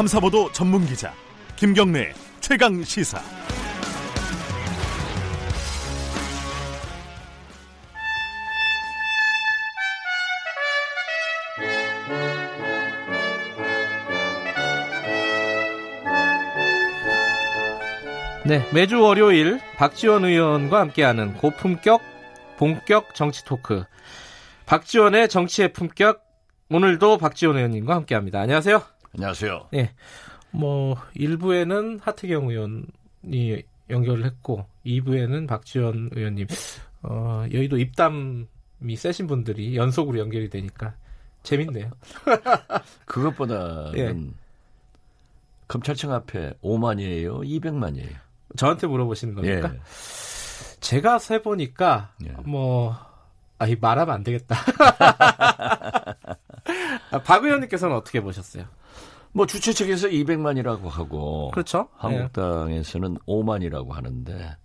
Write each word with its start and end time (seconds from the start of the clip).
탐사보도 0.00 0.50
전문 0.52 0.86
기자 0.86 1.12
김경래 1.56 2.14
최강 2.40 2.82
시사. 2.82 3.20
네, 18.46 18.66
매주 18.72 19.02
월요일 19.02 19.60
박지원 19.76 20.24
의원과 20.24 20.80
함께하는 20.80 21.34
고품격 21.34 22.00
본격 22.56 23.14
정치 23.14 23.44
토크. 23.44 23.84
박지원의 24.64 25.28
정치의 25.28 25.74
품격. 25.74 26.22
오늘도 26.70 27.18
박지원 27.18 27.56
의원님과 27.56 27.96
함께합니다. 27.96 28.40
안녕하세요. 28.40 28.99
안녕하세요. 29.14 29.68
네, 29.72 29.92
뭐 30.50 30.96
1부에는 31.16 32.00
하태경 32.02 32.48
의원이 32.48 33.62
연결을 33.88 34.24
했고 34.24 34.66
2부에는 34.86 35.48
박지원 35.48 36.10
의원님. 36.12 36.46
어, 37.02 37.44
여의도 37.52 37.78
입담이 37.78 38.96
세신 38.96 39.26
분들이 39.26 39.76
연속으로 39.76 40.18
연결이 40.18 40.48
되니까 40.48 40.94
재밌네요. 41.42 41.90
그것보다는 43.06 43.98
예. 44.28 44.34
검찰청 45.66 46.12
앞에 46.12 46.54
5만이에요, 46.62 47.42
200만이에요. 47.44 48.14
저한테 48.56 48.86
물어보시는 48.86 49.34
겁니까? 49.34 49.72
예. 49.74 49.80
제가 50.80 51.18
세 51.18 51.42
보니까 51.42 52.12
예. 52.24 52.30
뭐 52.44 52.96
아이 53.58 53.76
말하면 53.80 54.14
안 54.14 54.22
되겠다. 54.22 54.56
아, 57.30 57.34
박 57.34 57.44
의원님께서는 57.44 57.94
어떻게 57.94 58.20
보셨어요? 58.20 58.64
뭐 59.32 59.46
주최 59.46 59.72
측에서 59.72 60.08
200만이라고 60.08 60.88
하고 60.88 61.52
그렇죠. 61.52 61.88
한국당에서는 61.96 63.18
5만이라고 63.18 63.90
하는데 63.90 64.56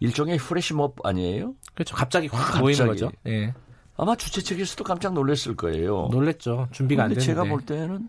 일종의 0.00 0.38
프레시몹 0.38 1.04
아니에요? 1.04 1.54
그렇죠. 1.74 1.94
갑자기 1.94 2.28
확 2.28 2.38
갑자기. 2.38 2.62
모이는 2.62 2.86
거죠. 2.86 3.12
예. 3.26 3.52
아마 3.98 4.16
주최 4.16 4.40
측에서도 4.40 4.82
깜짝 4.84 5.12
놀랐을 5.12 5.56
거예요. 5.56 6.08
놀랬죠. 6.10 6.68
준비가 6.70 7.02
안 7.02 7.08
됐는데. 7.10 7.26
제가 7.26 7.44
볼 7.44 7.60
때는 7.60 8.08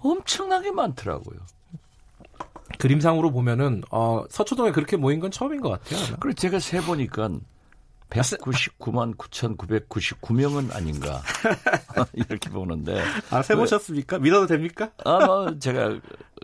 엄청나게 0.00 0.72
많더라고요. 0.72 1.38
그림상으로 2.78 3.30
보면은 3.30 3.82
어, 3.90 4.24
서초동에 4.28 4.72
그렇게 4.72 4.96
모인 4.96 5.20
건 5.20 5.30
처음인 5.30 5.60
것 5.62 5.70
같아요. 5.70 6.16
그리고 6.20 6.34
제가 6.34 6.58
세 6.58 6.80
보니까 6.80 7.30
199만 8.10 9.16
9,999명은 9.16 10.74
아닌가 10.74 11.20
이렇게 12.14 12.50
보는데 12.50 13.02
아, 13.30 13.42
세 13.42 13.54
보셨습니까? 13.54 14.18
믿어도 14.18 14.46
됩니까? 14.46 14.90
아마 15.04 15.58
제가 15.58 16.00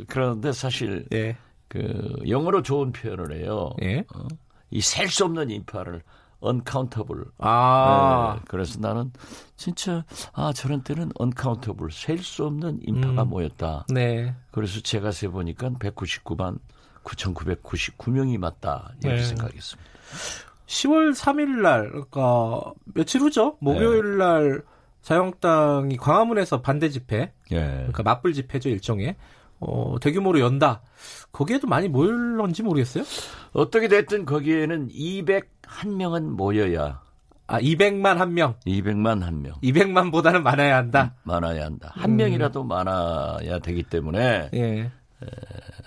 그러는데 0.08 0.52
사실 0.52 1.06
예. 1.12 1.36
그 1.68 2.16
영어로 2.28 2.62
좋은 2.62 2.92
표현을 2.92 3.36
해요. 3.36 3.74
예. 3.82 4.04
어? 4.14 4.28
이셀 4.70 5.08
수 5.08 5.24
없는 5.24 5.50
인파를 5.50 6.02
uncountable. 6.44 7.24
아. 7.38 8.36
네, 8.36 8.42
그래서 8.48 8.78
나는 8.78 9.10
진짜 9.56 10.04
아 10.32 10.52
저런 10.52 10.82
때는 10.82 11.10
uncountable 11.18 11.90
셀수 11.90 12.44
없는 12.44 12.80
인파가 12.82 13.22
음. 13.22 13.30
모였다. 13.30 13.86
네. 13.88 14.34
그래서 14.50 14.80
제가 14.80 15.10
세 15.10 15.28
보니까 15.28 15.70
199만 15.70 16.58
9,999명이 17.04 18.38
맞다 18.38 18.92
이렇게 19.02 19.16
네. 19.16 19.24
생각했습니다. 19.24 19.90
10월 20.66 21.14
3일 21.14 21.60
날, 21.60 21.88
그러니까 21.90 22.72
며칠 22.84 23.20
후죠? 23.20 23.56
목요일 23.60 24.18
날 24.18 24.62
자유한국당이 25.02 25.96
광화문에서 25.96 26.62
반대 26.62 26.88
집회, 26.88 27.32
예. 27.52 27.60
그러니까 27.60 28.02
맞불 28.02 28.32
집회죠 28.32 28.70
일종의 28.70 29.16
어, 29.60 29.96
대규모로 30.00 30.40
연다. 30.40 30.82
거기에도 31.32 31.66
많이 31.66 31.88
모일런지 31.88 32.62
모르겠어요. 32.62 33.04
어떻게 33.52 33.88
됐든 33.88 34.24
거기에는 34.24 34.88
201명은 34.88 36.22
모여야 36.30 37.02
아 37.46 37.60
200만 37.60 38.16
한 38.16 38.34
명, 38.34 38.54
200만 38.66 39.20
한 39.20 39.42
명. 39.42 39.54
200만보다는 39.62 40.42
많아야 40.42 40.76
한다. 40.76 41.14
많아야 41.24 41.66
한다. 41.66 41.92
한 41.94 42.12
음. 42.12 42.16
명이라도 42.16 42.64
많아야 42.64 43.58
되기 43.58 43.82
때문에 43.82 44.48
예, 44.54 44.90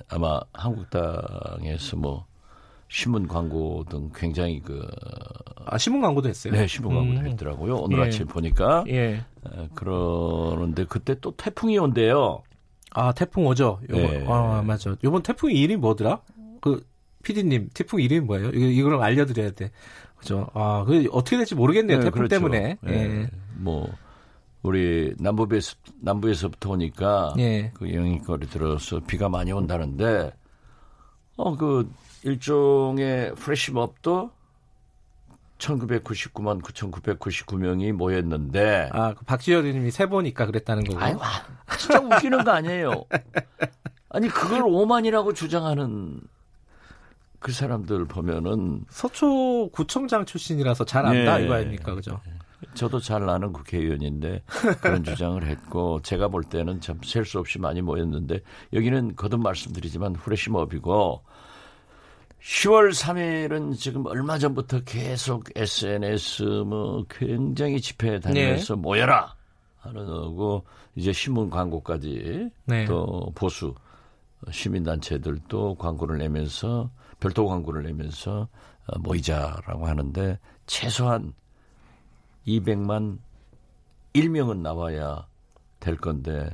아마 0.10 0.40
한국당에서 0.54 1.98
뭐 1.98 2.26
신문 2.88 3.28
광고 3.28 3.84
등 3.90 4.10
굉장히 4.16 4.62
그 4.62 4.82
아 5.70 5.78
신문 5.78 6.02
광고도 6.02 6.30
했어요. 6.30 6.54
네, 6.54 6.66
신문 6.66 6.96
광고도 6.96 7.20
음. 7.20 7.28
했더라고요. 7.28 7.76
오늘 7.76 8.00
예. 8.00 8.04
아침 8.04 8.26
보니까 8.26 8.86
예, 8.88 9.16
에, 9.16 9.22
그러는데 9.76 10.86
그때 10.86 11.16
또 11.20 11.36
태풍이 11.36 11.78
온대요. 11.78 12.42
아 12.92 13.12
태풍 13.12 13.46
오죠. 13.46 13.80
요번, 13.90 14.04
예. 14.04 14.26
아 14.28 14.64
맞아. 14.66 14.96
요번 15.04 15.22
태풍 15.24 15.52
이름이 15.52 15.78
뭐더라? 15.82 16.22
그 16.62 16.86
PD님 17.24 17.70
태풍 17.74 18.00
이름이 18.02 18.22
뭐예요? 18.26 18.50
이거 18.50 18.66
이걸 18.66 19.02
알려 19.04 19.26
드려야 19.26 19.52
돼. 19.52 19.72
그죠? 20.16 20.48
아, 20.54 20.84
그 20.88 21.08
어떻게 21.12 21.38
될지 21.38 21.54
모르겠네요. 21.54 21.98
네, 21.98 22.04
태풍 22.06 22.20
그렇죠. 22.20 22.36
때문에. 22.36 22.78
예. 22.88 22.92
예. 22.94 23.30
뭐 23.58 23.90
우리 24.64 25.14
남부에서 25.20 25.76
남부에서부터 26.02 26.72
오니까 26.72 27.34
예. 27.40 27.72
그 27.74 27.94
영향거리 27.94 28.48
들어서 28.48 29.02
비가 29.02 29.28
많이 29.30 29.52
온다는데 29.52 30.32
어 31.36 31.56
그 31.56 31.92
일종의 32.24 33.34
프레시몹도 33.36 34.32
1999만 35.58 36.62
9,999명이 36.62 37.92
모였는데 37.92 38.90
아, 38.94 39.14
그 39.16 39.26
박지현 39.26 39.64
의원님이 39.66 39.92
세 39.92 40.06
보니까 40.08 40.46
그랬다는 40.46 40.84
거고. 40.84 41.00
아유, 41.00 41.18
와, 41.18 41.28
진짜 41.78 42.00
웃기는 42.00 42.44
거 42.44 42.52
아니에요. 42.52 43.06
아니 44.10 44.28
그걸 44.28 44.62
5만이라고 44.62 45.34
주장하는 45.36 46.22
그 47.40 47.52
사람들 47.52 48.06
보면은 48.06 48.86
서초 48.90 49.70
구청장 49.72 50.26
출신이라서 50.26 50.86
잘 50.86 51.06
안다 51.06 51.40
예. 51.42 51.46
이거 51.46 51.56
아닙니까, 51.56 51.94
그죠? 51.96 52.20
저도 52.74 53.00
잘 53.00 53.28
아는 53.30 53.54
국회의원인데 53.54 54.44
그런 54.82 55.04
주장을 55.04 55.44
했고 55.46 56.02
제가 56.02 56.28
볼 56.30 56.44
때는 56.44 56.82
참 56.82 57.00
셀 57.04 57.26
수 57.26 57.38
없이 57.40 57.60
많이 57.60 57.82
모였는데 57.82 58.40
여기는 58.74 59.16
거듭 59.16 59.42
말씀드리지만 59.42 60.16
후레시몹이고 60.16 61.22
10월 62.48 62.94
3일은 62.94 63.78
지금 63.78 64.06
얼마 64.06 64.38
전부터 64.38 64.82
계속 64.86 65.50
SNS 65.54 66.64
뭐 66.66 67.04
굉장히 67.10 67.82
집회에 67.82 68.22
다니면서 68.22 68.76
네. 68.76 68.82
모여라 68.82 69.36
하는 69.80 70.06
거고 70.06 70.64
이제 70.96 71.12
신문 71.12 71.50
광고까지 71.50 72.50
네. 72.64 72.86
또 72.86 73.34
보수 73.36 73.76
시민단체들도 74.50 75.76
광고를 75.76 76.20
내면서 76.20 76.90
별도 77.20 77.48
광고를 77.48 77.84
내면서 77.84 78.48
어, 78.88 79.00
모이자라고 79.00 79.86
하는데 79.86 80.40
최소한 80.68 81.34
200만 82.48 83.18
1명은 84.14 84.60
나와야 84.60 85.28
될 85.82 85.98
건데 85.98 86.50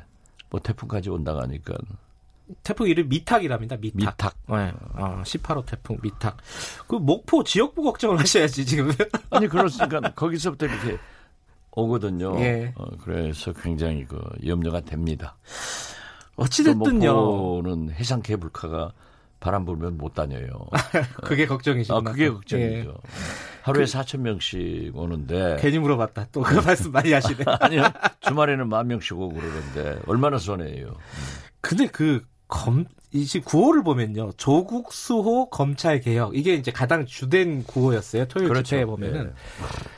뭐 0.49 0.59
태풍까지 0.59 1.11
온다고 1.11 1.41
하니까 1.41 1.75
태풍 2.63 2.87
이름 2.87 3.09
미탁이랍니다. 3.09 3.77
미탁. 3.77 3.97
미탁. 3.97 4.35
네. 4.49 4.73
아, 4.93 5.21
18호 5.23 5.65
태풍 5.65 5.97
미탁. 6.01 6.37
그 6.87 6.95
목포 6.95 7.43
지역부 7.43 7.83
걱정을 7.83 8.19
하셔야지 8.19 8.65
지금. 8.65 8.91
아니 9.31 9.47
그렇으니까 9.47 9.99
거기서부터 10.15 10.65
이렇게 10.67 10.97
오거든요. 11.71 12.39
예. 12.39 12.73
어, 12.75 12.85
그래서 13.03 13.53
굉장히 13.53 14.05
그 14.05 14.19
염려가 14.45 14.81
됩니다. 14.81 15.37
어찌 16.35 16.63
또 16.63 16.73
됐든요. 16.73 17.13
목포는 17.13 17.91
해상 17.91 18.21
케이블카가 18.21 18.91
바람 19.39 19.65
불면 19.65 19.97
못 19.97 20.13
다녀요. 20.13 20.47
그게 21.23 21.45
걱정이시구나. 21.45 22.09
아, 22.09 22.13
그게 22.13 22.25
예. 22.25 22.29
걱정이죠. 22.29 22.95
하루에 23.63 23.85
4천 23.85 24.19
명씩 24.19 24.95
오는데 24.95 25.57
괜히 25.59 25.79
물어봤다. 25.79 26.27
또 26.31 26.41
그 26.43 26.55
말씀 26.59 26.91
많이 26.91 27.11
하시네. 27.11 27.43
아니요 27.59 27.83
주말에는 28.21 28.67
만 28.69 28.87
명씩 28.87 29.17
오고 29.17 29.33
그러는데 29.35 29.99
얼마나 30.07 30.37
손해예요. 30.37 30.93
근데 31.61 31.87
그 31.87 32.25
검, 32.53 32.85
이제 33.11 33.39
구호를 33.39 33.83
보면요. 33.83 34.31
조국 34.37 34.93
수호 34.93 35.49
검찰 35.49 35.99
개혁. 35.99 36.35
이게 36.37 36.53
이제 36.53 36.71
가장 36.71 37.03
주된 37.05 37.63
구호였어요. 37.63 38.25
토요일 38.27 38.49
그렇죠. 38.49 38.63
집회에 38.63 38.85
보면은. 38.85 39.25
네. 39.25 39.31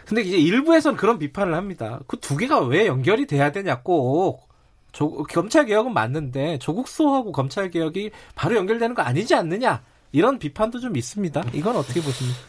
근데 0.06 0.22
이제 0.22 0.38
일부에서는 0.38 0.96
그런 0.96 1.20
비판을 1.20 1.54
합니다. 1.54 2.00
그 2.08 2.18
두 2.18 2.38
개가 2.38 2.62
왜 2.62 2.88
연결이 2.88 3.28
돼야 3.28 3.52
되냐 3.52 3.82
꼭. 3.82 4.48
조, 4.94 5.12
검찰 5.24 5.66
개혁은 5.66 5.94
맞는데 5.94 6.58
조국 6.60 6.88
수호하고 6.88 7.34
검찰 7.34 7.70
개혁이 7.70 8.12
바로 8.36 8.56
연결되는 8.56 8.96
거 8.96 9.02
아니지 9.02 9.36
않느냐. 9.36 9.84
이런 10.14 10.40
비판도 10.40 10.80
좀 10.80 10.96
있습니다. 10.96 11.44
이건 11.54 11.76
어떻게 11.76 12.02
보십니까? 12.02 12.40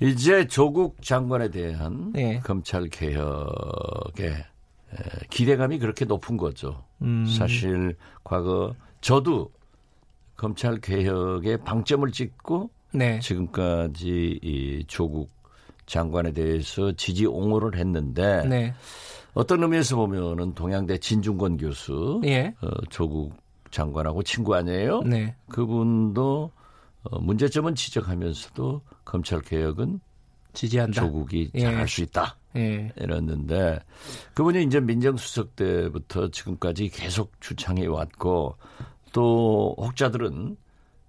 이제 0.00 0.46
조국 0.46 1.02
장관에 1.02 1.50
대한 1.50 2.14
예. 2.16 2.38
검찰 2.38 2.88
개혁의 2.88 4.30
에, 4.30 4.96
기대감이 5.28 5.78
그렇게 5.78 6.06
높은 6.06 6.38
거죠. 6.38 6.84
음. 7.02 7.26
사실 7.26 7.96
과거 8.24 8.74
저도 9.00 9.50
검찰 10.36 10.80
개혁의 10.80 11.58
방점을 11.64 12.10
찍고 12.10 12.70
네. 12.92 13.18
지금까지 13.20 14.40
이 14.42 14.84
조국 14.86 15.30
장관에 15.86 16.32
대해서 16.32 16.92
지지 16.92 17.26
옹호를 17.26 17.78
했는데 17.78 18.44
네. 18.48 18.74
어떤 19.34 19.62
의미에서 19.62 19.96
보면은 19.96 20.54
동양대 20.54 20.98
진중권 20.98 21.56
교수 21.56 22.20
예. 22.24 22.54
어, 22.62 22.68
조국 22.88 23.34
장관하고 23.70 24.22
친구 24.22 24.54
아니에요? 24.54 25.02
네. 25.02 25.34
그분도 25.48 26.50
어, 27.04 27.20
문제점은 27.20 27.74
지적하면서도 27.74 28.82
검찰 29.04 29.40
개혁은 29.40 30.00
지지한다. 30.52 31.00
조국이 31.00 31.50
예. 31.54 31.60
잘할 31.60 31.88
수 31.88 32.02
있다. 32.02 32.36
예. 32.56 32.92
이랬는데 32.96 33.80
그분이 34.34 34.64
이제 34.64 34.80
민정수석 34.80 35.56
때부터 35.56 36.30
지금까지 36.30 36.88
계속 36.88 37.32
주창해 37.40 37.86
왔고 37.86 38.56
또 39.12 39.74
혹자들은 39.78 40.56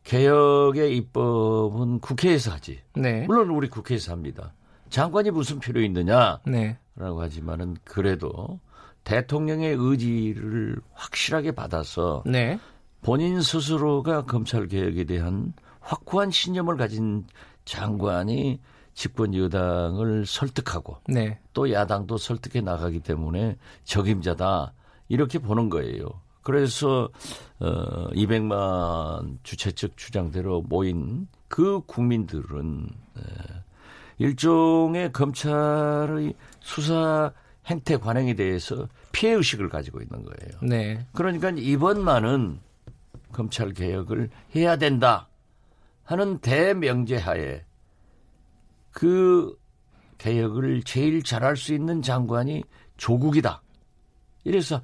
개혁의 0.03 0.97
입법은 0.97 1.99
국회에서 1.99 2.51
하지. 2.51 2.79
네. 2.95 3.25
물론 3.27 3.49
우리 3.49 3.69
국회에서 3.69 4.11
합니다. 4.11 4.53
장관이 4.89 5.31
무슨 5.31 5.59
필요 5.59 5.81
있느냐라고 5.81 6.49
네. 6.49 6.77
하지만은 6.97 7.77
그래도 7.83 8.59
대통령의 9.03 9.75
의지를 9.77 10.77
확실하게 10.93 11.51
받아서 11.51 12.23
네. 12.25 12.59
본인 13.01 13.41
스스로가 13.41 14.25
검찰 14.25 14.67
개혁에 14.67 15.05
대한 15.05 15.53
확고한 15.79 16.29
신념을 16.29 16.77
가진 16.77 17.25
장관이 17.65 18.59
집권 18.93 19.33
여당을 19.35 20.25
설득하고 20.25 20.97
네. 21.07 21.39
또 21.53 21.71
야당도 21.71 22.17
설득해 22.17 22.61
나가기 22.61 22.99
때문에 22.99 23.57
적임자다 23.83 24.73
이렇게 25.09 25.39
보는 25.39 25.69
거예요. 25.69 26.05
그래서 26.43 27.09
어 27.59 28.09
200만 28.09 29.37
주최 29.43 29.71
측 29.71 29.95
주장대로 29.97 30.61
모인 30.61 31.27
그 31.47 31.81
국민들은 31.85 32.89
에, 33.17 33.21
일종의 34.17 35.11
검찰의 35.11 36.33
수사 36.59 37.31
행태 37.67 37.97
관행에 37.97 38.33
대해서 38.33 38.87
피해 39.11 39.33
의식을 39.33 39.69
가지고 39.69 40.01
있는 40.01 40.23
거예요. 40.23 40.59
네. 40.63 41.05
그러니까 41.13 41.51
이번만은 41.51 42.59
검찰 43.31 43.73
개혁을 43.73 44.29
해야 44.55 44.77
된다 44.77 45.29
하는 46.03 46.39
대명제하에 46.39 47.63
그 48.91 49.57
개혁을 50.17 50.83
제일 50.83 51.23
잘할 51.23 51.57
수 51.57 51.73
있는 51.73 52.01
장관이 52.01 52.63
조국이다. 52.97 53.61
이래서 54.43 54.81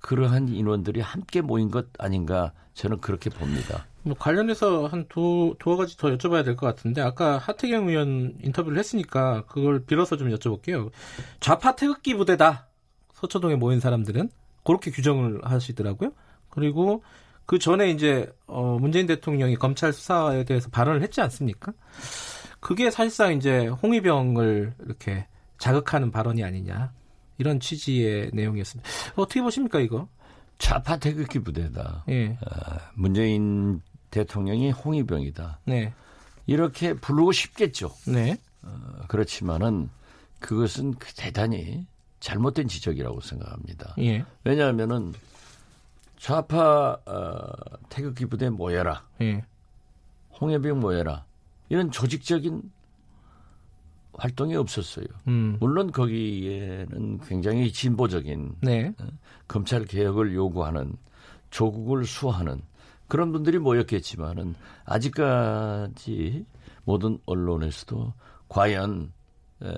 그러한 0.00 0.48
인원들이 0.48 1.00
함께 1.00 1.40
모인 1.40 1.70
것 1.70 1.86
아닌가 1.98 2.52
저는 2.74 3.00
그렇게 3.00 3.30
봅니다. 3.30 3.86
뭐 4.02 4.16
관련해서 4.18 4.86
한 4.86 5.06
두, 5.08 5.54
두어 5.58 5.76
가지 5.76 5.96
더 5.98 6.08
여쭤봐야 6.08 6.42
될 6.44 6.56
것 6.56 6.66
같은데, 6.66 7.02
아까 7.02 7.36
하태경 7.36 7.88
의원 7.88 8.34
인터뷰를 8.42 8.78
했으니까 8.78 9.44
그걸 9.44 9.84
빌어서 9.84 10.16
좀 10.16 10.30
여쭤볼게요. 10.30 10.90
좌파 11.40 11.76
태극기 11.76 12.14
부대다. 12.14 12.66
서초동에 13.12 13.56
모인 13.56 13.78
사람들은. 13.78 14.30
그렇게 14.64 14.90
규정을 14.90 15.40
하시더라고요. 15.44 16.12
그리고 16.48 17.02
그 17.44 17.58
전에 17.58 17.90
이제, 17.90 18.32
어, 18.46 18.78
문재인 18.80 19.06
대통령이 19.06 19.56
검찰 19.56 19.92
수사에 19.92 20.44
대해서 20.44 20.70
발언을 20.70 21.02
했지 21.02 21.20
않습니까? 21.20 21.72
그게 22.60 22.90
사실상 22.90 23.34
이제 23.34 23.66
홍위병을 23.66 24.74
이렇게 24.84 25.26
자극하는 25.58 26.10
발언이 26.10 26.44
아니냐. 26.44 26.92
이런 27.38 27.58
취지의 27.58 28.30
내용이었습니다. 28.34 28.88
어떻게 29.16 29.40
보십니까, 29.40 29.80
이거? 29.80 30.08
좌파 30.58 30.98
태극기 30.98 31.38
부대다. 31.38 32.04
예. 32.10 32.38
문재인 32.94 33.80
대통령이 34.10 34.72
홍위병이다. 34.72 35.60
네. 35.64 35.94
이렇게 36.46 36.92
부르고 36.94 37.32
싶겠죠. 37.32 37.94
네. 38.06 38.36
어, 38.62 38.78
그렇지만은 39.08 39.88
그것은 40.38 40.94
그 40.94 41.14
대단히 41.14 41.86
잘못된 42.20 42.68
지적이라고 42.68 43.20
생각합니다. 43.20 43.94
예. 44.00 44.24
왜냐하면은 44.44 45.14
좌파 46.18 46.98
어, 47.06 47.42
태극기 47.88 48.26
부대 48.26 48.50
모여라, 48.50 49.06
예. 49.22 49.42
홍해병 50.38 50.80
모여라 50.80 51.24
이런 51.70 51.90
조직적인 51.90 52.70
활동이 54.12 54.54
없었어요. 54.56 55.06
음. 55.28 55.56
물론 55.60 55.90
거기에는 55.90 57.20
굉장히 57.20 57.72
진보적인 57.72 58.56
네. 58.60 58.92
검찰 59.48 59.86
개혁을 59.86 60.34
요구하는 60.34 60.94
조국을 61.50 62.04
수호하는 62.04 62.60
그런 63.08 63.32
분들이 63.32 63.58
모였겠지만은 63.58 64.54
아직까지 64.84 66.44
모든 66.84 67.18
언론에서도 67.24 68.12
과연 68.48 69.12
에, 69.62 69.72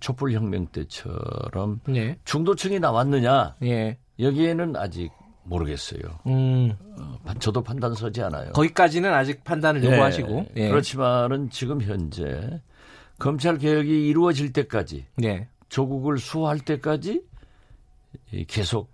촛불 0.00 0.32
혁명 0.32 0.66
때처럼 0.66 1.80
네. 1.86 2.18
중도층이 2.24 2.80
나왔느냐 2.80 3.56
예. 3.62 3.98
여기에는 4.18 4.76
아직 4.76 5.10
모르겠어요. 5.50 6.00
음. 6.28 6.72
어, 6.98 7.18
저도 7.40 7.62
판단 7.62 7.94
서지 7.94 8.22
않아요. 8.22 8.52
거기까지는 8.52 9.12
아직 9.12 9.42
판단을 9.44 9.82
예, 9.84 9.90
요구하시고. 9.90 10.46
예. 10.56 10.68
그렇지만은 10.68 11.50
지금 11.50 11.82
현재 11.82 12.60
검찰 13.18 13.58
개혁이 13.58 14.08
이루어질 14.08 14.52
때까지 14.52 15.06
네. 15.16 15.48
조국을 15.68 16.18
수호할 16.18 16.60
때까지 16.60 17.22
이 18.32 18.44
계속 18.46 18.90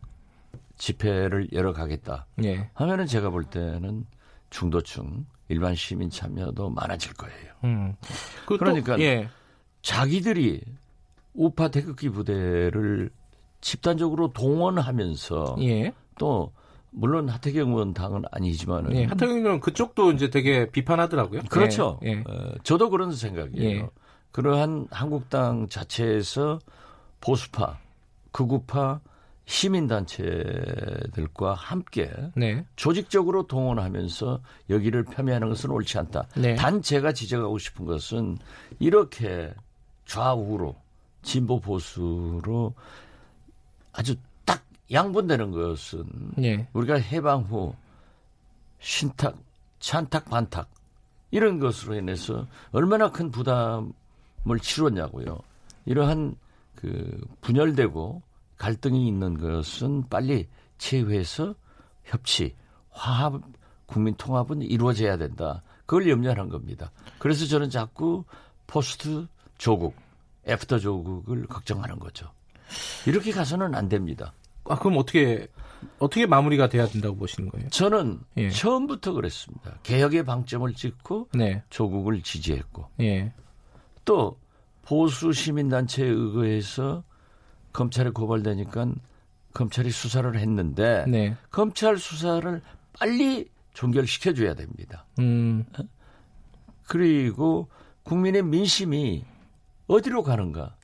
집회를 0.79 1.49
열어가겠다 1.53 2.27
예. 2.45 2.69
하면은 2.75 3.07
제가 3.07 3.31
볼 3.31 3.45
때는 3.45 4.05
중도층 4.51 5.27
일반 5.49 5.75
시민 5.75 6.11
참여도 6.11 6.71
많아질 6.71 7.15
거예요. 7.15 7.53
음. 7.65 7.95
그 8.47 8.55
또- 8.55 8.59
그러니까 8.59 8.99
예. 9.01 9.29
자기들이 9.83 10.61
우파 11.35 11.69
태극기 11.69 12.09
부대를 12.09 13.11
집단적으로 13.61 14.33
동원하면서 14.33 15.57
예. 15.61 15.93
또 16.19 16.53
물론 16.91 17.29
하태경 17.29 17.71
의원 17.71 17.93
당은 17.93 18.23
아니지만은 18.31 18.97
예. 18.97 19.05
하태경 19.05 19.37
의원은 19.37 19.61
그쪽도 19.61 20.13
이제 20.13 20.31
되게 20.31 20.71
비판하더라고요. 20.71 21.43
그렇죠. 21.51 22.01
예. 22.05 22.09
예. 22.09 22.25
어, 22.27 22.55
저도 22.63 22.91
그런 22.91 23.13
생각이에요. 23.13 23.81
예. 23.81 23.89
그러한 24.33 24.89
한국당 24.91 25.69
자체에서 25.69 26.59
보수파, 27.21 27.79
극우파, 28.33 29.01
시민단체들과 29.47 30.75
함께 31.55 32.11
네. 32.35 32.67
조직적으로 32.77 33.47
동원하면서 33.47 34.41
여기를 34.71 35.05
폄훼하는 35.05 35.49
것은 35.49 35.71
옳지 35.71 35.99
않다. 35.99 36.27
네. 36.37 36.57
단 36.57 36.83
제가 36.83 37.13
지적하고 37.13 37.59
싶은 37.59 37.87
것은 37.87 38.39
이렇게 38.79 39.55
좌우로 40.05 40.77
진보 41.23 41.61
보수로 41.61 42.75
아주 43.93 44.17
딱 44.17 44.23
양분되는 44.91 45.51
것은 45.51 46.05
예. 46.43 46.69
우리가 46.73 46.95
해방 46.97 47.43
후 47.43 47.75
신탁, 48.79 49.37
찬탁, 49.81 50.27
반탁 50.27 50.69
이런 51.31 51.59
것으로 51.59 51.97
인해서 51.97 52.47
얼마나 52.73 53.11
큰 53.11 53.31
부담을 53.31 53.91
치렀냐고요. 54.63 55.39
이러한 55.87 56.37
그 56.75 57.21
분열되고 57.41 58.23
갈등이 58.59 59.07
있는 59.07 59.39
것은 59.39 60.09
빨리 60.09 60.49
치유해서 60.79 61.55
협치, 62.05 62.55
화합, 62.91 63.41
국민 63.87 64.15
통합은 64.15 64.63
이루어져야 64.63 65.17
된다. 65.17 65.63
그걸 65.85 66.09
염려하는 66.09 66.49
겁니다. 66.49 66.91
그래서 67.19 67.47
저는 67.47 67.71
자꾸 67.71 68.25
post 68.67 69.27
조국, 69.59 69.95
after 70.47 70.79
조국을 70.79 71.47
걱정하는 71.47 71.99
거죠. 71.99 72.31
이렇게 73.07 73.33
가서는 73.33 73.75
안 73.75 73.89
됩니다. 73.89 74.33
아, 74.69 74.79
그럼 74.79 74.99
어떻게 74.99 75.49
어떻게 75.99 76.27
마무리가 76.27 76.69
돼야 76.69 76.87
된다고 76.87 77.17
보시는 77.17 77.51
거예요? 77.51 77.69
저는 77.71 78.21
예. 78.37 78.51
처음부터 78.51 79.13
그랬습니다. 79.13 79.79
개혁의 79.83 80.25
방점을 80.25 80.73
찍고 80.75 81.29
네. 81.35 81.63
조국을 81.71 82.23
지지했고 82.23 82.89
예. 83.01 83.33
또 84.05 84.39
보수 84.83 85.33
시민단체에 85.33 86.07
의거해서 86.07 87.03
검찰에 87.73 88.11
고발되니까 88.11 88.87
검찰이 89.53 89.91
수사를 89.91 90.37
했는데 90.37 91.05
네. 91.09 91.37
검찰 91.51 91.99
수사를 91.99 92.61
빨리 92.99 93.49
종결시켜 93.75 94.33
줘야 94.33 94.55
됩니다. 94.55 95.07
음. 95.19 95.65
그리고 96.87 97.69
국민의 98.05 98.43
민심이 98.43 99.25
어디로 99.87 100.23
가는가 100.23 100.77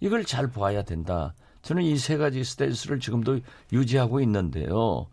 이걸 0.00 0.24
잘 0.24 0.50
봐야 0.50 0.82
된다. 0.82 1.34
저는 1.64 1.82
이 1.82 1.96
세 1.96 2.16
가지 2.16 2.44
스탠스를 2.44 3.00
지금도 3.00 3.40
유지하고 3.72 4.20
있는데요. 4.20 5.06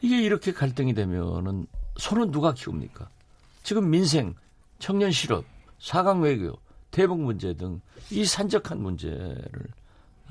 이게 0.00 0.20
이렇게 0.20 0.52
갈등이 0.52 0.92
되면은 0.94 1.66
손은 1.96 2.30
누가 2.32 2.52
키웁니까? 2.52 3.08
지금 3.62 3.88
민생, 3.90 4.34
청년 4.78 5.10
실업, 5.12 5.44
사강 5.78 6.20
외교, 6.22 6.58
대북 6.90 7.20
문제 7.20 7.54
등 7.54 7.80
이 8.10 8.24
산적한 8.24 8.82
문제를 8.82 9.66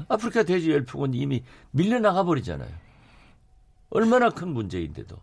아프리카 0.08 0.44
돼지 0.44 0.70
열풍은 0.72 1.14
이미 1.14 1.44
밀려나가 1.72 2.24
버리잖아요. 2.24 2.70
얼마나 3.90 4.30
큰 4.30 4.50
문제인데도. 4.50 5.16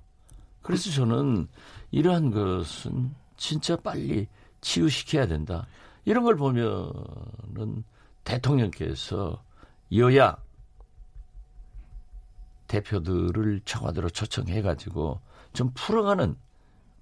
그래서 0.63 0.91
저는 0.91 1.47
이러한 1.91 2.31
것은 2.31 3.15
진짜 3.37 3.77
빨리 3.77 4.27
치유시켜야 4.61 5.27
된다. 5.27 5.67
이런 6.05 6.25
걸 6.25 6.37
보면은 6.37 7.85
대통령께서 8.25 9.43
여야 9.95 10.37
대표들을 12.69 13.63
청와대로 13.65 14.09
초청해가지고 14.09 15.21
좀 15.53 15.71
풀어가는 15.75 16.37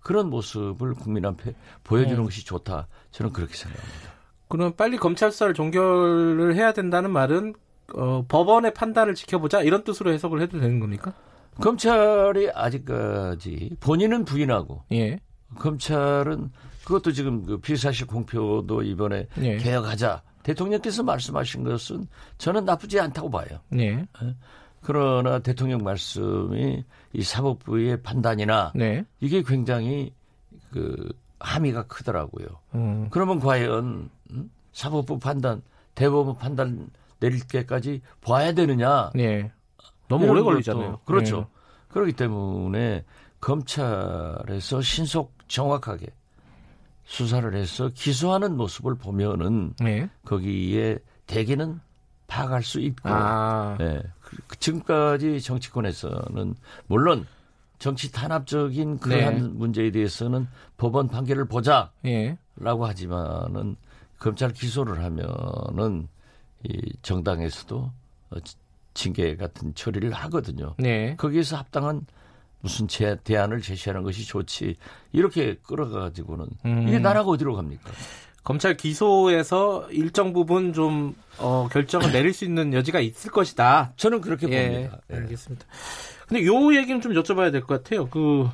그런 0.00 0.30
모습을 0.30 0.94
국민 0.94 1.26
앞에 1.26 1.54
보여주는 1.84 2.16
네. 2.16 2.24
것이 2.24 2.44
좋다. 2.46 2.88
저는 3.10 3.32
그렇게 3.32 3.54
생각합니다. 3.54 4.12
그럼 4.48 4.72
빨리 4.74 4.96
검찰 4.96 5.30
수사를 5.30 5.52
종결을 5.52 6.54
해야 6.54 6.72
된다는 6.72 7.10
말은 7.10 7.54
어, 7.94 8.24
법원의 8.26 8.72
판단을 8.74 9.14
지켜보자 9.14 9.62
이런 9.62 9.84
뜻으로 9.84 10.12
해석을 10.12 10.40
해도 10.40 10.58
되는 10.58 10.80
겁니까? 10.80 11.12
검찰이 11.60 12.50
아직까지 12.54 13.76
본인은 13.80 14.24
부인하고 14.24 14.84
예. 14.92 15.20
검찰은 15.58 16.50
그것도 16.84 17.12
지금 17.12 17.44
그 17.44 17.58
비사실 17.58 18.06
공표도 18.06 18.82
이번에 18.82 19.26
예. 19.42 19.56
개혁하자. 19.56 20.22
대통령께서 20.48 21.02
말씀하신 21.02 21.64
것은 21.64 22.06
저는 22.38 22.64
나쁘지 22.64 22.98
않다고 22.98 23.30
봐요. 23.30 23.60
네. 23.68 24.06
그러나 24.80 25.40
대통령 25.40 25.82
말씀이 25.84 26.84
이 27.12 27.22
사법부의 27.22 28.02
판단이나 28.02 28.72
네. 28.74 29.04
이게 29.20 29.42
굉장히 29.42 30.14
그 30.72 31.12
함의가 31.38 31.86
크더라고요. 31.86 32.46
음. 32.74 33.08
그러면 33.10 33.40
과연 33.40 34.08
음? 34.30 34.50
사법부 34.72 35.18
판단, 35.18 35.60
대법원 35.94 36.38
판단 36.38 36.88
내릴 37.20 37.46
때까지 37.46 38.00
봐야 38.22 38.52
되느냐? 38.52 39.10
네. 39.14 39.52
너무 40.08 40.26
오래 40.28 40.40
걸리잖아요. 40.40 41.00
그렇죠. 41.04 41.40
네. 41.40 41.46
그렇기 41.88 42.12
때문에 42.14 43.04
검찰에서 43.40 44.80
신속 44.80 45.34
정확하게 45.46 46.06
수사를 47.12 47.54
해서 47.54 47.88
기소하는 47.94 48.54
모습을 48.56 48.94
보면은 48.94 49.72
네. 49.80 50.10
거기에 50.26 50.98
대개는 51.26 51.80
파악할 52.26 52.62
수 52.62 52.80
있고 52.80 53.08
아. 53.08 53.78
예. 53.80 54.02
그- 54.20 54.36
그 54.46 54.58
지금까지 54.58 55.40
정치권에서는 55.40 56.54
물론 56.86 57.26
정치 57.78 58.12
탄압적인 58.12 58.98
그러한 58.98 59.34
네. 59.36 59.40
문제에 59.40 59.90
대해서는 59.90 60.48
법원 60.76 61.08
판결을 61.08 61.46
보자라고 61.46 61.90
예. 62.04 62.36
하지만은 62.60 63.76
검찰 64.18 64.52
기소를 64.52 65.02
하면은 65.02 66.08
이 66.64 66.92
정당에서도 67.00 67.90
어, 68.30 68.40
지- 68.40 68.56
징계 68.92 69.34
같은 69.34 69.74
처리를 69.74 70.12
하거든요. 70.12 70.74
네. 70.78 71.16
거기에서 71.16 71.56
합당한 71.56 72.04
무슨 72.60 72.88
제, 72.88 73.16
대안을 73.22 73.60
제시하는 73.62 74.02
것이 74.02 74.26
좋지 74.26 74.76
이렇게 75.12 75.56
끌어가지고는 75.62 76.46
음. 76.66 76.88
이게 76.88 76.98
나라가 76.98 77.30
어디로 77.30 77.54
갑니까? 77.54 77.90
검찰 78.42 78.76
기소에서 78.76 79.88
일정 79.90 80.32
부분 80.32 80.72
좀 80.72 81.14
어, 81.38 81.68
결정을 81.70 82.12
내릴 82.12 82.32
수 82.32 82.44
있는 82.44 82.72
여지가 82.72 83.00
있을 83.00 83.30
것이다. 83.30 83.92
저는 83.96 84.20
그렇게 84.22 84.48
예, 84.50 84.68
봅니다. 84.70 84.98
예. 85.10 85.16
알겠습니다. 85.16 85.66
근데 86.26 86.44
요 86.46 86.74
얘기는 86.74 87.00
좀 87.00 87.12
여쭤봐야 87.12 87.52
될 87.52 87.62
것 87.62 87.82
같아요. 87.82 88.08
그 88.08 88.48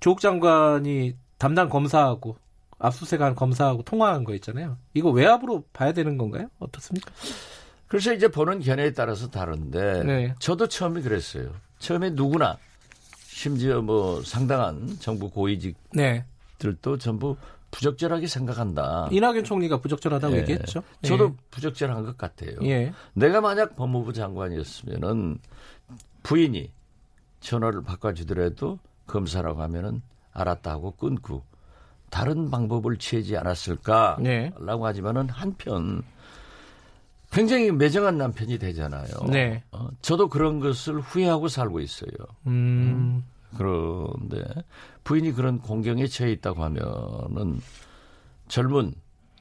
조국 0.00 0.20
장관이 0.20 1.14
담당 1.38 1.68
검사하고 1.68 2.36
압수수색한 2.78 3.34
검사하고 3.34 3.82
통화한 3.82 4.24
거 4.24 4.34
있잖아요. 4.34 4.76
이거 4.92 5.10
외압으로 5.10 5.64
봐야 5.72 5.92
되는 5.92 6.18
건가요? 6.18 6.48
어떻습니까? 6.58 7.10
그래서 7.86 8.12
이제 8.12 8.28
보는 8.28 8.60
견해에 8.60 8.92
따라서 8.92 9.30
다른데 9.30 10.02
네. 10.04 10.34
저도 10.40 10.66
처음에 10.68 11.00
그랬어요. 11.00 11.52
처음에 11.78 12.10
누구나 12.10 12.58
심지어 13.34 13.82
뭐 13.82 14.22
상당한 14.22 14.96
정부 15.00 15.28
고위직들도 15.28 15.76
네. 15.92 16.24
전부 17.00 17.36
부적절하게 17.72 18.28
생각한다. 18.28 19.08
이낙연 19.10 19.42
총리가 19.42 19.78
부적절하다고 19.78 20.36
예. 20.36 20.40
얘기했죠. 20.42 20.84
저도 21.02 21.34
부적절한 21.50 22.04
것 22.04 22.16
같아요. 22.16 22.54
예. 22.62 22.92
내가 23.12 23.40
만약 23.40 23.74
법무부 23.74 24.12
장관이었으면은 24.12 25.38
부인이 26.22 26.70
전화를 27.40 27.82
바꿔주더라도 27.82 28.78
검사라고 29.08 29.62
하면은 29.62 30.00
알았다 30.32 30.70
하고 30.70 30.92
끊고 30.92 31.42
다른 32.10 32.52
방법을 32.52 32.98
취하지 32.98 33.36
않았을까라고 33.36 34.22
네. 34.22 34.52
하지만은 34.80 35.28
한편 35.28 36.02
굉장히 37.34 37.72
매정한 37.72 38.16
남편이 38.16 38.58
되잖아요. 38.58 39.08
네. 39.28 39.64
어, 39.72 39.88
저도 40.00 40.28
그런 40.28 40.60
것을 40.60 41.00
후회하고 41.00 41.48
살고 41.48 41.80
있어요. 41.80 42.10
음. 42.46 43.24
그런데 43.56 44.44
부인이 45.02 45.32
그런 45.32 45.58
공경에 45.58 46.06
처해 46.06 46.30
있다고 46.32 46.62
하면은 46.62 47.60
젊은 48.46 48.94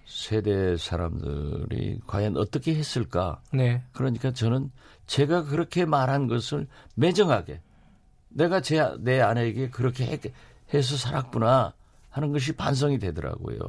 세대 0.06 0.76
사람들이 0.76 2.00
과연 2.08 2.36
어떻게 2.38 2.74
했을까? 2.76 3.42
네. 3.52 3.84
그러니까 3.94 4.32
저는 4.32 4.72
제가 5.06 5.44
그렇게 5.44 5.86
말한 5.86 6.28
것을 6.28 6.68
매정하게 6.96 7.62
내가 8.30 8.62
제, 8.62 8.92
내 9.00 9.22
아내에게 9.22 9.70
그렇게 9.70 10.06
해, 10.06 10.20
해서 10.74 10.98
살았구나 10.98 11.74
하는 12.10 12.32
것이 12.32 12.54
반성이 12.54 12.98
되더라고요. 12.98 13.60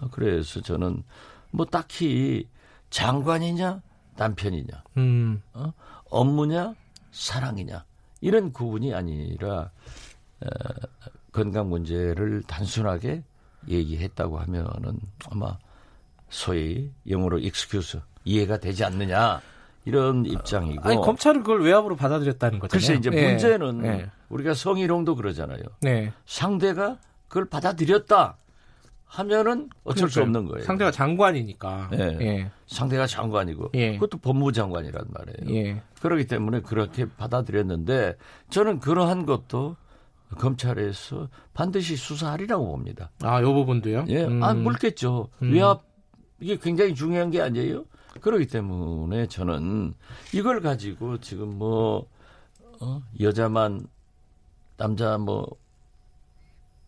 어, 0.00 0.08
그래서 0.12 0.60
저는 0.60 1.02
뭐 1.50 1.66
딱히 1.66 2.48
장관이냐 2.96 3.82
남편이냐 4.16 4.84
음. 4.96 5.42
어? 5.52 5.72
업무냐 6.08 6.74
사랑이냐 7.10 7.84
이런 8.22 8.52
구분이 8.52 8.94
아니라 8.94 9.70
어, 10.40 10.48
건강 11.30 11.68
문제를 11.68 12.42
단순하게 12.46 13.22
얘기했다고 13.68 14.38
하면은 14.38 14.98
아마 15.30 15.58
소위 16.30 16.90
영어로 17.06 17.38
excuse 17.40 18.00
이해가 18.24 18.56
되지 18.58 18.84
않느냐 18.84 19.42
이런 19.84 20.24
입장이고 20.24 20.88
아니 20.88 20.96
검찰은 20.96 21.42
그걸 21.42 21.62
외압으로 21.62 21.96
받아들였다는 21.96 22.58
거잖아요. 22.58 22.80
글쎄 22.80 22.94
이제 22.98 23.10
예. 23.12 23.28
문제는 23.28 23.84
예. 23.84 24.10
우리가 24.30 24.54
성희롱도 24.54 25.16
그러잖아요. 25.16 25.62
네. 25.82 26.12
상대가 26.24 26.98
그걸 27.28 27.44
받아들였다 27.44 28.38
하면은 29.06 29.70
어쩔 29.84 30.08
수 30.08 30.16
그러니까요. 30.16 30.38
없는 30.40 30.52
거예요. 30.52 30.66
상대가 30.66 30.90
장관이니까. 30.90 31.90
예. 31.94 31.98
예. 32.20 32.50
상대가 32.66 33.06
장관이고 33.06 33.70
예. 33.74 33.94
그것도 33.94 34.18
법무부 34.18 34.52
장관이란 34.52 35.06
말이에요. 35.08 35.56
예. 35.56 35.82
그렇기 36.00 36.26
때문에 36.26 36.60
그렇게 36.60 37.06
받아들였는데 37.08 38.16
저는 38.50 38.80
그러한 38.80 39.24
것도 39.24 39.76
검찰에서 40.38 41.28
반드시 41.54 41.96
수사하리라고 41.96 42.66
봅니다. 42.66 43.10
아, 43.22 43.40
요 43.42 43.54
부분도요? 43.54 44.06
예, 44.08 44.24
음. 44.24 44.42
아 44.42 44.52
물겠죠. 44.54 45.28
음. 45.42 45.52
외압 45.52 45.84
이게 46.40 46.56
굉장히 46.58 46.94
중요한 46.94 47.30
게 47.30 47.40
아니에요. 47.40 47.84
그렇기 48.20 48.46
때문에 48.48 49.26
저는 49.28 49.94
이걸 50.34 50.60
가지고 50.60 51.18
지금 51.18 51.56
뭐 51.56 52.08
어, 52.80 53.02
여자만 53.20 53.86
남자 54.76 55.16
뭐 55.16 55.46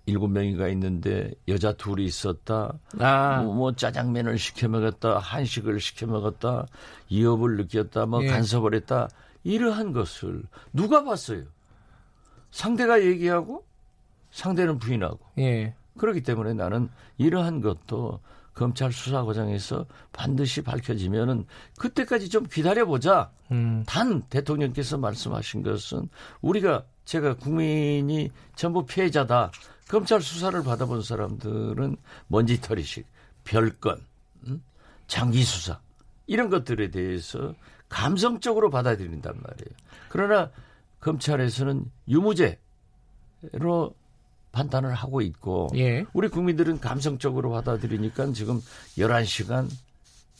일곱 0.09 0.29
명이가 0.29 0.69
있는데 0.69 1.31
여자 1.49 1.75
둘이 1.75 2.07
있었다. 2.07 2.79
아, 2.99 3.43
뭐, 3.43 3.55
뭐 3.55 3.73
짜장면을 3.75 4.38
시켜 4.38 4.67
먹었다, 4.67 5.19
한식을 5.19 5.81
시켜 5.81 6.07
먹었다, 6.07 6.67
이업을 7.11 7.59
느꼈다, 7.59 8.07
뭐 8.07 8.23
예. 8.25 8.29
간섭을 8.29 8.75
했다. 8.75 9.09
이러한 9.45 9.93
것을 9.93 10.43
누가 10.73 11.05
봤어요? 11.05 11.45
상대가 12.50 13.03
얘기하고 13.03 13.67
상대는 14.31 14.79
부인하고. 14.79 15.19
예. 15.38 15.75
그렇기 15.99 16.23
때문에 16.23 16.55
나는 16.55 16.88
이러한 17.19 17.61
것도 17.61 18.21
검찰 18.55 18.91
수사 18.91 19.25
과정에서 19.25 19.85
반드시 20.12 20.62
밝혀지면은 20.62 21.45
그때까지 21.79 22.31
좀 22.31 22.45
기다려 22.45 22.87
보자. 22.87 23.31
음. 23.53 23.85
단 23.87 24.23
대통령께서 24.23 24.97
말씀하신 24.97 25.62
것은 25.62 26.09
우리가 26.41 26.85
제가 27.05 27.35
국민이 27.35 28.31
전부 28.55 28.85
피해자다. 28.85 29.50
검찰 29.88 30.21
수사를 30.21 30.62
받아본 30.62 31.02
사람들은 31.02 31.97
먼지털이식, 32.28 33.07
별건, 33.45 34.04
음? 34.47 34.62
장기 35.07 35.42
수사 35.42 35.80
이런 36.26 36.50
것들에 36.50 36.90
대해서 36.90 37.54
감성적으로 37.88 38.71
받아들인단 38.71 39.35
말이에요. 39.35 39.76
그러나 40.11 40.50
검찰에서는 41.00 41.90
유무죄로 42.09 42.59
판단을 44.52 44.95
하고 44.95 45.21
있고 45.21 45.71
예. 45.76 46.04
우리 46.12 46.28
국민들은 46.28 46.80
감성적으로 46.80 47.50
받아들이니까 47.50 48.33
지금 48.33 48.61
11시간 48.99 49.71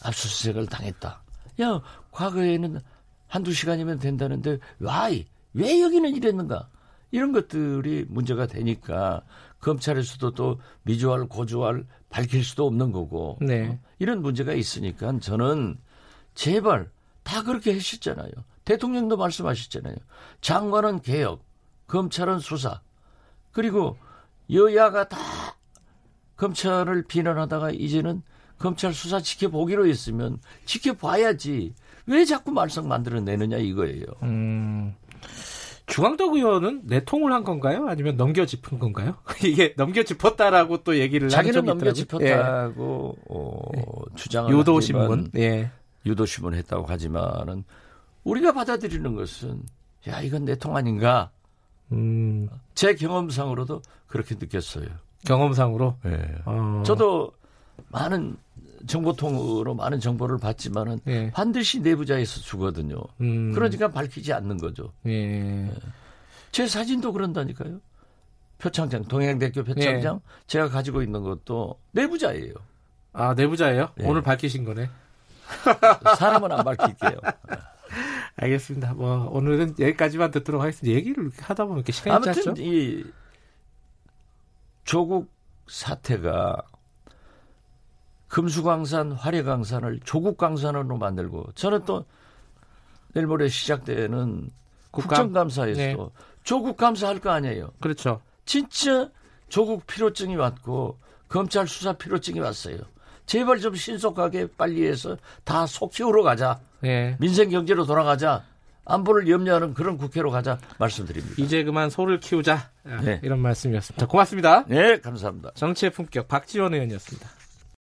압수수색을 0.02 0.66
당했다. 0.66 1.22
야, 1.62 1.82
과거에는 2.10 2.80
한두 3.26 3.52
시간이면 3.52 3.98
된다는데 3.98 4.58
why? 4.80 5.26
왜 5.54 5.80
여기는 5.80 6.14
이랬는가? 6.14 6.68
이런 7.10 7.32
것들이 7.32 8.04
문제가 8.08 8.46
되니까 8.46 9.22
검찰에서도 9.60 10.32
또 10.32 10.60
미주알 10.82 11.26
고주알 11.26 11.86
밝힐 12.10 12.44
수도 12.44 12.66
없는 12.66 12.92
거고 12.92 13.38
네. 13.40 13.68
어? 13.68 13.78
이런 13.98 14.22
문제가 14.22 14.52
있으니까 14.52 15.18
저는 15.20 15.78
제발 16.34 16.90
다 17.22 17.42
그렇게 17.42 17.72
하셨잖아요. 17.72 18.30
대통령도 18.64 19.16
말씀하셨잖아요. 19.16 19.96
장관은 20.40 21.00
개혁, 21.00 21.44
검찰은 21.86 22.38
수사. 22.38 22.80
그리고 23.52 23.96
여야가 24.50 25.08
다 25.08 25.18
검찰을 26.36 27.04
비난하다가 27.04 27.72
이제는 27.72 28.22
검찰 28.58 28.92
수사 28.92 29.20
지켜보기로 29.20 29.86
했으면 29.86 30.38
지켜봐야지. 30.64 31.74
왜 32.06 32.24
자꾸 32.24 32.52
말썽 32.52 32.86
만들어내느냐 32.86 33.58
이거예요. 33.58 34.04
음. 34.22 34.94
중앙덕 35.88 36.35
의원은 36.35 36.83
내통을 36.85 37.33
한 37.33 37.42
건가요? 37.45 37.87
아니면 37.88 38.16
넘겨짚은 38.16 38.78
건가요? 38.78 39.16
이게 39.45 39.75
넘겨짚었다라고 39.76 40.85
또 40.85 40.99
얘기를 40.99 41.28
자기는. 41.28 41.64
넘겨짚었다고 41.64 43.16
어, 43.28 43.61
주장을 44.14 44.50
예. 44.50 44.54
하지만 44.57 44.80
신문. 44.80 45.30
예. 45.37 45.71
유도 46.07 46.26
신문 46.26 46.54
했다고 46.54 46.87
하지만은 46.87 47.64
우리가 48.25 48.52
받아들이는 48.52 49.14
것은 49.16 49.62
야 50.09 50.21
이건 50.21 50.45
내통 50.45 50.76
아닌가 50.76 51.30
음, 51.92 52.49
제 52.75 52.95
경험상으로도 52.95 53.83
그렇게 54.07 54.35
느꼈어요. 54.35 54.87
경험상으로. 55.26 55.97
예. 56.07 56.35
어, 56.45 56.83
저도 56.85 57.33
많은 57.88 58.37
정보통으로 58.87 59.75
많은 59.75 60.00
정보를 60.00 60.38
받지만은 60.38 61.00
예. 61.06 61.30
반드시 61.30 61.80
내부자에서 61.80 62.40
주거든요. 62.40 62.97
음, 63.20 63.52
그러니까 63.52 63.88
밝히지 63.88 64.32
않는 64.32 64.58
거죠. 64.58 64.92
예. 65.06 65.70
제 66.52 66.66
사진도 66.66 67.12
그런다니까요. 67.12 67.80
표창장, 68.58 69.04
동양대학교 69.04 69.64
표창장 69.64 70.16
예. 70.16 70.30
제가 70.47 70.68
가지고 70.68 71.02
있는 71.02 71.23
것도 71.23 71.78
내부자예요. 71.92 72.54
아 73.12 73.35
내부자예요? 73.35 73.90
예. 74.00 74.04
오늘 74.04 74.23
밝히신 74.23 74.64
거네. 74.64 74.90
사람은 76.18 76.52
안 76.52 76.64
밝힐게요. 76.64 77.18
알겠습니다. 78.37 78.94
뭐 78.94 79.28
오늘은 79.30 79.76
여기까지만 79.78 80.30
듣도록 80.30 80.62
하겠습니다. 80.62 80.97
얘기를 80.97 81.30
하다 81.40 81.64
보면 81.64 81.78
이렇게 81.78 81.92
시간이 81.92 82.14
아무튼 82.14 82.35
짧죠? 82.35 82.54
이 82.58 83.04
조국 84.85 85.30
사태가 85.66 86.62
금수강산, 88.38 89.11
화려강산을 89.11 89.99
조국강산으로 90.04 90.97
만들고 90.97 91.47
저는 91.57 91.85
또 91.85 92.04
내일 93.12 93.26
모레 93.26 93.49
시작되는 93.49 94.50
국감? 94.92 95.33
국정감사에서도 95.33 96.12
네. 96.14 96.25
조국 96.45 96.76
감사할 96.76 97.18
거 97.18 97.30
아니에요. 97.30 97.71
그렇죠. 97.80 98.21
진짜 98.45 99.11
조국 99.49 99.88
피로증이 99.88 100.37
왔고 100.37 100.99
검찰 101.28 101.66
수사 101.66 101.95
피로증이 101.95 102.38
왔어요. 102.38 102.78
제발 103.26 103.59
좀 103.59 103.75
신속하게 103.75 104.50
빨리 104.57 104.87
해서 104.87 105.16
다속 105.42 105.90
키우러 105.90 106.23
가자. 106.23 106.61
예. 106.85 107.16
민생 107.18 107.50
경제로 107.50 107.87
돌아가자. 107.87 108.45
안보를 108.85 109.28
염려하는 109.28 109.75
그런 109.75 109.99
국회로 109.99 110.30
가자 110.30 110.59
말씀드립니다. 110.78 111.35
이제 111.38 111.64
그만 111.64 111.90
소를 111.90 112.21
키우자. 112.21 112.71
아, 112.85 113.00
네. 113.02 113.21
이런 113.25 113.40
말씀이었습니다. 113.40 114.07
고맙습니다. 114.07 114.64
네, 114.68 115.00
감사합니다. 115.00 115.50
정치의 115.57 115.90
품격 115.90 116.28
박지원 116.28 116.73
의원이었습니다. 116.73 117.38